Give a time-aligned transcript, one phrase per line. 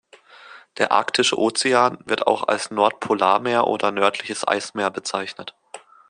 [0.79, 5.55] Der Arktische Ozean, wird auch als Nordpolarmeer oder nördliches Eismeer bezeichnet.